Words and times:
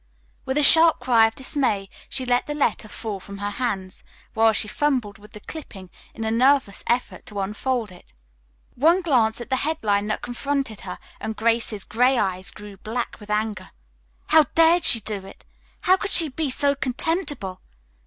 With 0.45 0.57
a 0.57 0.63
sharp 0.63 0.99
cry 0.99 1.27
of 1.27 1.35
dismay, 1.35 1.87
she 2.09 2.25
let 2.25 2.47
the 2.47 2.55
letter 2.55 2.87
fall 2.87 3.19
from 3.19 3.37
her 3.37 3.51
hands, 3.51 4.01
while 4.33 4.51
she 4.51 4.67
fumbled 4.67 5.19
with 5.19 5.33
the 5.33 5.39
clipping 5.41 5.91
in 6.15 6.23
a 6.23 6.31
nervous 6.31 6.83
effort 6.87 7.23
to 7.27 7.39
unfold 7.39 7.91
it. 7.91 8.11
One 8.73 9.03
glance 9.03 9.39
at 9.41 9.51
the 9.51 9.57
headline 9.57 10.07
that 10.07 10.23
confronted 10.23 10.81
her 10.89 10.97
and 11.19 11.35
Grace's 11.35 11.83
gray 11.83 12.17
eyes 12.17 12.49
grew 12.49 12.77
black 12.77 13.19
with 13.19 13.29
anger. 13.29 13.69
"How 14.29 14.45
dared 14.55 14.85
she 14.85 15.01
do 15.01 15.23
it! 15.23 15.45
How 15.81 15.97
could 15.97 16.09
she 16.09 16.29
be 16.29 16.49
so 16.49 16.73
contemptible!" 16.73 17.61